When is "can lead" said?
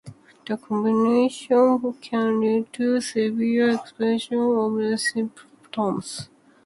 2.01-2.73